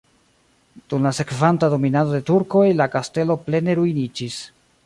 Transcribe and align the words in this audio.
Dum 0.93 1.03
la 1.07 1.11
sekvanta 1.17 1.69
dominado 1.75 2.17
de 2.17 2.23
turkoj 2.31 2.65
la 2.81 2.91
kastelo 2.97 3.39
plene 3.47 3.81
ruiniĝis. 3.83 4.41